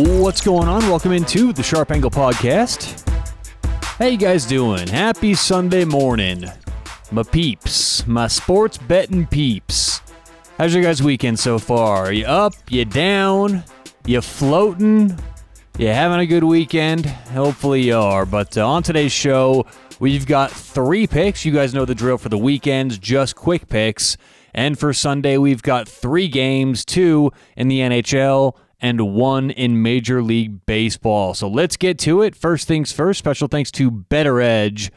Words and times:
What's 0.00 0.40
going 0.40 0.68
on? 0.68 0.82
Welcome 0.82 1.10
into 1.10 1.52
the 1.52 1.64
Sharp 1.64 1.90
Angle 1.90 2.12
Podcast. 2.12 3.04
How 3.82 4.06
you 4.06 4.16
guys 4.16 4.46
doing? 4.46 4.86
Happy 4.86 5.34
Sunday 5.34 5.84
morning. 5.84 6.44
My 7.10 7.24
peeps, 7.24 8.06
my 8.06 8.28
sports 8.28 8.78
betting 8.78 9.26
peeps. 9.26 10.00
How's 10.56 10.72
your 10.72 10.84
guys' 10.84 11.02
weekend 11.02 11.40
so 11.40 11.58
far? 11.58 12.04
Are 12.04 12.12
you 12.12 12.26
up? 12.26 12.54
You 12.70 12.84
down? 12.84 13.64
You 14.06 14.20
floating? 14.20 15.18
You 15.78 15.88
having 15.88 16.20
a 16.20 16.26
good 16.26 16.44
weekend? 16.44 17.06
Hopefully 17.06 17.82
you 17.82 17.96
are. 17.96 18.24
But 18.24 18.56
uh, 18.56 18.68
on 18.68 18.84
today's 18.84 19.10
show, 19.10 19.66
we've 19.98 20.26
got 20.26 20.52
three 20.52 21.08
picks. 21.08 21.44
You 21.44 21.50
guys 21.50 21.74
know 21.74 21.84
the 21.84 21.96
drill 21.96 22.18
for 22.18 22.28
the 22.28 22.38
weekends, 22.38 22.98
just 22.98 23.34
quick 23.34 23.68
picks. 23.68 24.16
And 24.54 24.78
for 24.78 24.92
Sunday, 24.92 25.38
we've 25.38 25.62
got 25.62 25.88
three 25.88 26.28
games, 26.28 26.84
two 26.84 27.32
in 27.56 27.66
the 27.66 27.80
NHL 27.80 28.54
and 28.80 29.12
one 29.12 29.50
in 29.50 29.82
Major 29.82 30.22
League 30.22 30.64
Baseball. 30.66 31.34
So 31.34 31.48
let's 31.48 31.76
get 31.76 31.98
to 32.00 32.22
it. 32.22 32.34
First 32.36 32.68
things 32.68 32.92
first, 32.92 33.18
special 33.18 33.48
thanks 33.48 33.70
to 33.72 33.90
Better 33.90 34.40
Edge 34.40 34.90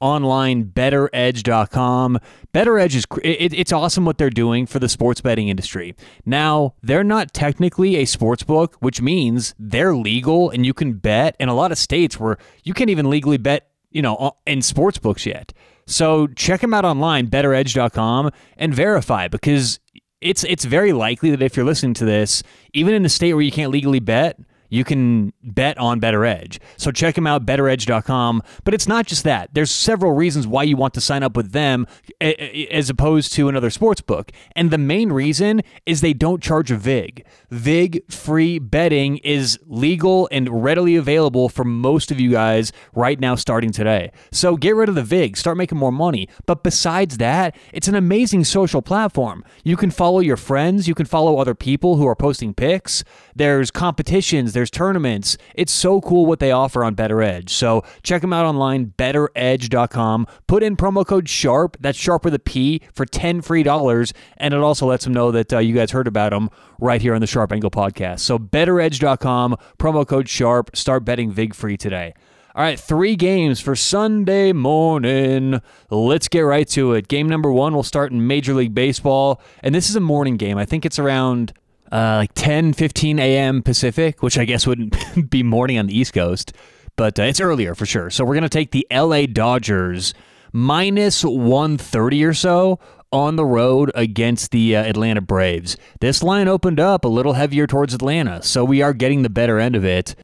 online 0.00 0.64
betteredge.com 0.64 2.18
better 2.52 2.78
edge 2.78 2.94
is 2.94 3.04
it, 3.22 3.54
it's 3.54 3.72
awesome 3.72 4.04
what 4.04 4.18
they're 4.18 4.30
doing 4.30 4.66
for 4.66 4.78
the 4.78 4.88
sports 4.88 5.20
betting 5.20 5.48
industry 5.48 5.94
now 6.24 6.74
they're 6.82 7.04
not 7.04 7.32
technically 7.32 7.96
a 7.96 8.04
sports 8.04 8.42
book 8.42 8.76
which 8.80 9.00
means 9.00 9.54
they're 9.58 9.96
legal 9.96 10.50
and 10.50 10.66
you 10.66 10.74
can 10.74 10.92
bet 10.92 11.34
in 11.40 11.48
a 11.48 11.54
lot 11.54 11.72
of 11.72 11.78
states 11.78 12.20
where 12.20 12.36
you 12.62 12.74
can't 12.74 12.90
even 12.90 13.08
legally 13.08 13.38
bet 13.38 13.70
you 13.90 14.02
know 14.02 14.36
in 14.46 14.60
sports 14.60 14.98
books 14.98 15.24
yet 15.24 15.52
so 15.86 16.26
check 16.28 16.60
them 16.60 16.74
out 16.74 16.84
online 16.84 17.28
betteredge.com 17.28 18.30
and 18.58 18.74
verify 18.74 19.28
because 19.28 19.80
it's 20.20 20.44
it's 20.44 20.64
very 20.64 20.92
likely 20.92 21.30
that 21.30 21.42
if 21.42 21.56
you're 21.56 21.66
listening 21.66 21.94
to 21.94 22.04
this, 22.04 22.42
even 22.72 22.94
in 22.94 23.04
a 23.04 23.08
state 23.08 23.34
where 23.34 23.42
you 23.42 23.52
can't 23.52 23.70
legally 23.70 24.00
bet, 24.00 24.38
you 24.68 24.84
can 24.84 25.32
bet 25.42 25.78
on 25.78 26.00
Better 26.00 26.24
Edge. 26.24 26.60
So 26.76 26.90
check 26.90 27.14
them 27.14 27.26
out, 27.26 27.46
betteredge.com. 27.46 28.42
But 28.64 28.74
it's 28.74 28.88
not 28.88 29.06
just 29.06 29.24
that. 29.24 29.50
There's 29.52 29.70
several 29.70 30.12
reasons 30.12 30.46
why 30.46 30.64
you 30.64 30.76
want 30.76 30.94
to 30.94 31.00
sign 31.00 31.22
up 31.22 31.36
with 31.36 31.52
them 31.52 31.86
as 32.20 32.90
opposed 32.90 33.32
to 33.34 33.48
another 33.48 33.70
sports 33.70 34.00
book. 34.00 34.32
And 34.54 34.70
the 34.70 34.78
main 34.78 35.12
reason 35.12 35.62
is 35.84 36.00
they 36.00 36.12
don't 36.12 36.42
charge 36.42 36.70
a 36.70 36.76
VIG. 36.76 37.24
VIG 37.50 38.10
free 38.10 38.58
betting 38.58 39.18
is 39.18 39.58
legal 39.66 40.28
and 40.32 40.62
readily 40.64 40.96
available 40.96 41.48
for 41.48 41.64
most 41.64 42.10
of 42.10 42.20
you 42.20 42.30
guys 42.30 42.72
right 42.94 43.20
now 43.20 43.34
starting 43.34 43.70
today. 43.70 44.10
So 44.32 44.56
get 44.56 44.74
rid 44.74 44.88
of 44.88 44.94
the 44.94 45.02
VIG, 45.02 45.36
start 45.36 45.56
making 45.56 45.78
more 45.78 45.92
money. 45.92 46.28
But 46.46 46.62
besides 46.62 47.18
that, 47.18 47.56
it's 47.72 47.88
an 47.88 47.94
amazing 47.94 48.44
social 48.44 48.82
platform. 48.82 49.44
You 49.64 49.76
can 49.76 49.90
follow 49.90 50.20
your 50.20 50.36
friends, 50.36 50.88
you 50.88 50.94
can 50.94 51.06
follow 51.06 51.38
other 51.38 51.54
people 51.54 51.96
who 51.96 52.06
are 52.06 52.16
posting 52.16 52.54
pics. 52.54 53.04
There's 53.34 53.70
competitions, 53.70 54.52
there's 54.56 54.70
tournaments. 54.70 55.36
It's 55.54 55.70
so 55.70 56.00
cool 56.00 56.24
what 56.24 56.40
they 56.40 56.50
offer 56.50 56.82
on 56.82 56.94
Better 56.94 57.20
Edge. 57.20 57.52
So 57.52 57.84
check 58.02 58.22
them 58.22 58.32
out 58.32 58.46
online, 58.46 58.94
betteredge.com. 58.96 60.26
Put 60.46 60.62
in 60.62 60.76
promo 60.76 61.06
code 61.06 61.26
SHARP, 61.26 61.76
that's 61.78 61.98
sharp 61.98 62.24
with 62.24 62.32
a 62.32 62.38
P, 62.38 62.80
for 62.94 63.04
10 63.04 63.42
free 63.42 63.62
dollars. 63.62 64.14
And 64.38 64.54
it 64.54 64.60
also 64.60 64.86
lets 64.86 65.04
them 65.04 65.12
know 65.12 65.30
that 65.30 65.52
uh, 65.52 65.58
you 65.58 65.74
guys 65.74 65.90
heard 65.90 66.08
about 66.08 66.30
them 66.30 66.48
right 66.80 67.02
here 67.02 67.14
on 67.14 67.20
the 67.20 67.26
Sharp 67.26 67.52
Angle 67.52 67.70
podcast. 67.70 68.20
So 68.20 68.38
betteredge.com, 68.38 69.56
promo 69.78 70.06
code 70.06 70.26
SHARP. 70.26 70.74
Start 70.74 71.04
betting 71.04 71.30
VIG 71.30 71.54
free 71.54 71.76
today. 71.76 72.14
All 72.54 72.62
right, 72.62 72.80
three 72.80 73.16
games 73.16 73.60
for 73.60 73.76
Sunday 73.76 74.54
morning. 74.54 75.60
Let's 75.90 76.28
get 76.28 76.40
right 76.40 76.66
to 76.68 76.94
it. 76.94 77.08
Game 77.08 77.28
number 77.28 77.52
one 77.52 77.74
will 77.74 77.82
start 77.82 78.12
in 78.12 78.26
Major 78.26 78.54
League 78.54 78.74
Baseball. 78.74 79.42
And 79.62 79.74
this 79.74 79.90
is 79.90 79.96
a 79.96 80.00
morning 80.00 80.38
game. 80.38 80.56
I 80.56 80.64
think 80.64 80.86
it's 80.86 80.98
around 80.98 81.52
uh, 81.92 82.16
like 82.16 82.32
10, 82.34 82.72
15 82.72 83.18
a.m. 83.18 83.62
Pacific, 83.62 84.22
which 84.22 84.38
I 84.38 84.44
guess 84.44 84.66
wouldn't 84.66 84.96
be 85.30 85.42
morning 85.42 85.78
on 85.78 85.86
the 85.86 85.98
East 85.98 86.12
Coast, 86.12 86.52
but 86.96 87.18
uh, 87.18 87.24
it's 87.24 87.40
earlier 87.40 87.74
for 87.74 87.86
sure. 87.86 88.10
So 88.10 88.24
we're 88.24 88.34
going 88.34 88.42
to 88.42 88.48
take 88.48 88.70
the 88.70 88.86
LA 88.90 89.26
Dodgers 89.26 90.14
minus 90.52 91.24
130 91.24 92.24
or 92.24 92.34
so 92.34 92.78
on 93.12 93.36
the 93.36 93.44
road 93.44 93.90
against 93.94 94.50
the 94.50 94.76
uh, 94.76 94.82
Atlanta 94.82 95.20
Braves. 95.20 95.76
This 96.00 96.22
line 96.22 96.48
opened 96.48 96.80
up 96.80 97.04
a 97.04 97.08
little 97.08 97.34
heavier 97.34 97.66
towards 97.66 97.94
Atlanta, 97.94 98.42
so 98.42 98.64
we 98.64 98.82
are 98.82 98.92
getting 98.92 99.22
the 99.22 99.30
better 99.30 99.58
end 99.58 99.76
of 99.76 99.84
it. 99.84 100.14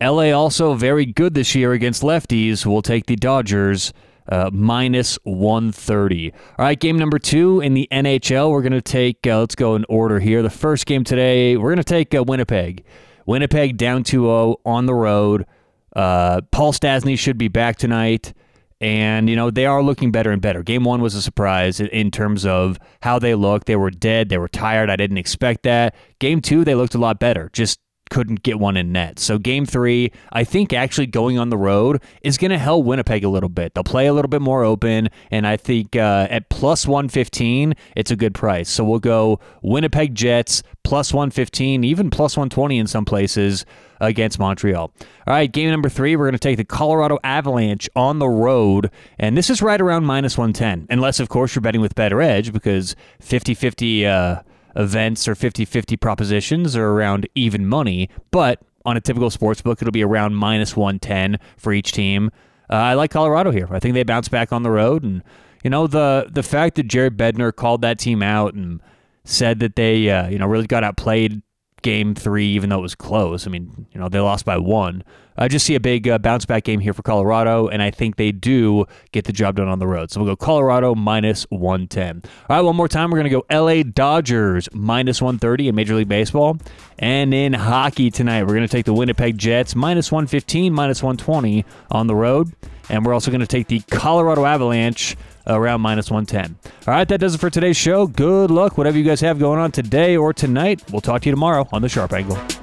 LA 0.00 0.32
also 0.32 0.74
very 0.74 1.06
good 1.06 1.34
this 1.34 1.54
year 1.54 1.72
against 1.72 2.02
lefties. 2.02 2.66
We'll 2.66 2.82
take 2.82 3.06
the 3.06 3.16
Dodgers 3.16 3.92
uh, 4.28 4.50
minus 4.52 5.18
130. 5.24 6.32
All 6.32 6.38
right, 6.58 6.78
game 6.78 6.98
number 6.98 7.18
two 7.18 7.60
in 7.60 7.74
the 7.74 7.88
NHL. 7.90 8.50
We're 8.50 8.62
going 8.62 8.72
to 8.72 8.80
take, 8.82 9.26
uh, 9.26 9.40
let's 9.40 9.54
go 9.54 9.74
in 9.74 9.84
order 9.88 10.20
here. 10.20 10.42
The 10.42 10.50
first 10.50 10.86
game 10.86 11.04
today, 11.04 11.56
we're 11.56 11.70
going 11.70 11.76
to 11.78 11.84
take 11.84 12.14
uh, 12.14 12.22
Winnipeg. 12.22 12.84
Winnipeg 13.26 13.76
down 13.76 14.04
2 14.04 14.22
0 14.22 14.56
on 14.64 14.86
the 14.86 14.94
road. 14.94 15.46
Uh, 15.94 16.40
Paul 16.50 16.72
Stastny 16.72 17.18
should 17.18 17.38
be 17.38 17.48
back 17.48 17.76
tonight. 17.76 18.32
And, 18.80 19.30
you 19.30 19.36
know, 19.36 19.50
they 19.50 19.64
are 19.64 19.80
looking 19.80 20.10
better 20.10 20.32
and 20.32 20.42
better. 20.42 20.64
Game 20.64 20.82
one 20.82 21.00
was 21.00 21.14
a 21.14 21.22
surprise 21.22 21.78
in 21.78 22.10
terms 22.10 22.44
of 22.44 22.80
how 23.00 23.20
they 23.20 23.36
looked. 23.36 23.68
They 23.68 23.76
were 23.76 23.92
dead. 23.92 24.28
They 24.28 24.38
were 24.38 24.48
tired. 24.48 24.90
I 24.90 24.96
didn't 24.96 25.18
expect 25.18 25.62
that. 25.62 25.94
Game 26.18 26.40
two, 26.40 26.64
they 26.64 26.74
looked 26.74 26.96
a 26.96 26.98
lot 26.98 27.20
better. 27.20 27.48
Just 27.52 27.78
couldn't 28.12 28.42
get 28.42 28.60
one 28.60 28.76
in 28.76 28.92
net. 28.92 29.18
So 29.18 29.38
game 29.38 29.64
three, 29.64 30.12
I 30.34 30.44
think 30.44 30.74
actually 30.74 31.06
going 31.06 31.38
on 31.38 31.48
the 31.48 31.56
road 31.56 32.02
is 32.20 32.36
going 32.36 32.50
to 32.50 32.58
help 32.58 32.84
Winnipeg 32.84 33.24
a 33.24 33.28
little 33.30 33.48
bit. 33.48 33.72
They'll 33.72 33.84
play 33.84 34.06
a 34.06 34.12
little 34.12 34.28
bit 34.28 34.42
more 34.42 34.62
open, 34.64 35.08
and 35.30 35.46
I 35.46 35.56
think 35.56 35.96
uh, 35.96 36.26
at 36.28 36.50
plus 36.50 36.86
115, 36.86 37.72
it's 37.96 38.10
a 38.10 38.16
good 38.16 38.34
price. 38.34 38.68
So 38.68 38.84
we'll 38.84 38.98
go 38.98 39.40
Winnipeg 39.62 40.14
Jets 40.14 40.62
plus 40.84 41.14
115, 41.14 41.84
even 41.84 42.10
plus 42.10 42.36
120 42.36 42.78
in 42.78 42.86
some 42.86 43.06
places 43.06 43.64
against 43.98 44.38
Montreal. 44.38 44.92
All 45.26 45.34
right, 45.34 45.50
game 45.50 45.70
number 45.70 45.88
three, 45.88 46.14
we're 46.14 46.26
going 46.26 46.32
to 46.32 46.38
take 46.38 46.58
the 46.58 46.64
Colorado 46.64 47.18
Avalanche 47.24 47.88
on 47.96 48.18
the 48.18 48.28
road, 48.28 48.90
and 49.18 49.38
this 49.38 49.48
is 49.48 49.62
right 49.62 49.80
around 49.80 50.04
minus 50.04 50.36
110, 50.36 50.86
unless, 50.90 51.18
of 51.18 51.30
course, 51.30 51.54
you're 51.54 51.62
betting 51.62 51.80
with 51.80 51.94
Better 51.94 52.20
Edge 52.20 52.52
because 52.52 52.94
50 53.20 53.54
50 53.54 54.06
uh, 54.06 54.42
events 54.76 55.28
or 55.28 55.34
50 55.34 55.64
50 55.64 55.96
propositions 55.96 56.76
are 56.76 56.88
around 56.88 57.28
even 57.34 57.66
money, 57.66 58.08
but 58.30 58.60
on 58.84 58.96
a 58.96 59.00
typical 59.00 59.30
sports 59.30 59.62
book, 59.62 59.80
it'll 59.80 59.92
be 59.92 60.04
around 60.04 60.34
minus 60.34 60.76
110 60.76 61.38
for 61.56 61.72
each 61.72 61.92
team. 61.92 62.30
Uh, 62.70 62.74
I 62.74 62.94
like 62.94 63.10
Colorado 63.10 63.50
here. 63.50 63.68
I 63.70 63.78
think 63.78 63.94
they 63.94 64.02
bounce 64.02 64.28
back 64.28 64.52
on 64.52 64.62
the 64.62 64.70
road. 64.70 65.02
And, 65.02 65.22
you 65.62 65.70
know, 65.70 65.86
the, 65.86 66.28
the 66.30 66.42
fact 66.42 66.76
that 66.76 66.84
Jared 66.84 67.16
Bednar 67.16 67.54
called 67.54 67.82
that 67.82 67.98
team 67.98 68.22
out 68.22 68.54
and 68.54 68.80
said 69.24 69.60
that 69.60 69.76
they, 69.76 70.10
uh, 70.10 70.28
you 70.28 70.38
know, 70.38 70.46
really 70.46 70.66
got 70.66 70.82
outplayed 70.82 71.42
game 71.82 72.14
three, 72.14 72.46
even 72.46 72.70
though 72.70 72.78
it 72.78 72.82
was 72.82 72.94
close. 72.94 73.46
I 73.46 73.50
mean, 73.50 73.86
you 73.92 74.00
know, 74.00 74.08
they 74.08 74.20
lost 74.20 74.44
by 74.44 74.58
one. 74.58 75.04
I 75.36 75.48
just 75.48 75.64
see 75.64 75.74
a 75.74 75.80
big 75.80 76.08
uh, 76.08 76.18
bounce 76.18 76.44
back 76.44 76.64
game 76.64 76.80
here 76.80 76.92
for 76.92 77.02
Colorado, 77.02 77.68
and 77.68 77.82
I 77.82 77.90
think 77.90 78.16
they 78.16 78.32
do 78.32 78.84
get 79.12 79.24
the 79.24 79.32
job 79.32 79.56
done 79.56 79.68
on 79.68 79.78
the 79.78 79.86
road. 79.86 80.10
So 80.10 80.20
we'll 80.20 80.30
go 80.30 80.36
Colorado 80.36 80.94
minus 80.94 81.44
110. 81.50 82.22
All 82.48 82.56
right, 82.56 82.60
one 82.60 82.76
more 82.76 82.88
time. 82.88 83.10
We're 83.10 83.22
going 83.22 83.30
to 83.30 83.42
go 83.48 83.64
LA 83.64 83.82
Dodgers 83.82 84.68
minus 84.72 85.22
130 85.22 85.68
in 85.68 85.74
Major 85.74 85.94
League 85.94 86.08
Baseball. 86.08 86.58
And 86.98 87.32
in 87.32 87.54
hockey 87.54 88.10
tonight, 88.10 88.42
we're 88.42 88.54
going 88.54 88.60
to 88.62 88.68
take 88.68 88.84
the 88.84 88.94
Winnipeg 88.94 89.38
Jets 89.38 89.74
minus 89.74 90.12
115, 90.12 90.72
minus 90.72 91.02
120 91.02 91.64
on 91.90 92.06
the 92.06 92.14
road. 92.14 92.52
And 92.92 93.04
we're 93.04 93.14
also 93.14 93.30
going 93.30 93.40
to 93.40 93.46
take 93.46 93.66
the 93.66 93.80
Colorado 93.90 94.44
Avalanche 94.44 95.16
around 95.46 95.80
minus 95.80 96.10
110. 96.10 96.56
All 96.86 96.94
right, 96.94 97.08
that 97.08 97.18
does 97.18 97.34
it 97.34 97.38
for 97.38 97.50
today's 97.50 97.76
show. 97.76 98.06
Good 98.06 98.50
luck, 98.50 98.78
whatever 98.78 98.98
you 98.98 99.04
guys 99.04 99.20
have 99.22 99.38
going 99.38 99.58
on 99.58 99.72
today 99.72 100.16
or 100.16 100.32
tonight. 100.32 100.82
We'll 100.92 101.00
talk 101.00 101.22
to 101.22 101.28
you 101.28 101.32
tomorrow 101.32 101.66
on 101.72 101.82
The 101.82 101.88
Sharp 101.88 102.12
Angle. 102.12 102.61